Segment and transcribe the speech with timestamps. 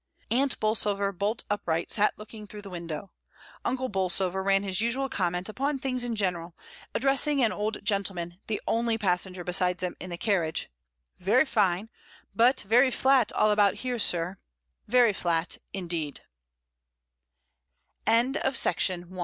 [0.31, 3.11] Aunt Bolsover, bolt upright, sat looking through the window.
[3.63, 6.55] Uncle Bolsover ran his usual comment upon things in general,
[6.95, 10.71] addressing an old gentleman, the only passenger beside themselves in the carriage—
[11.29, 11.87] "Very fine,
[12.35, 14.39] but very flat all about here, sir—
[14.87, 15.13] very